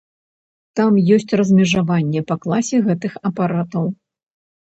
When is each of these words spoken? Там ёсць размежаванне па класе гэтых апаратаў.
Там 0.79 0.95
ёсць 1.17 1.33
размежаванне 1.39 2.21
па 2.31 2.35
класе 2.45 2.77
гэтых 2.87 3.11
апаратаў. 3.31 3.83